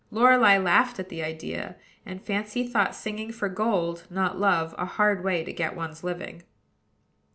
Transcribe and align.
Lorelei 0.09 0.57
laughed 0.57 0.97
at 0.97 1.09
the 1.09 1.21
idea; 1.23 1.75
and 2.07 2.23
Fancy 2.23 2.65
thought 2.65 2.95
singing 2.95 3.31
for 3.31 3.47
gold, 3.49 4.07
not 4.09 4.39
love, 4.39 4.73
a 4.79 4.85
hard 4.85 5.23
way 5.23 5.43
to 5.43 5.53
get 5.53 5.75
one's 5.75 6.03
living. 6.03 6.41